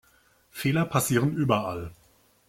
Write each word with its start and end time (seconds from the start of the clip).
Fehler 0.49 0.85
passieren 0.85 1.31
überall. 1.37 1.91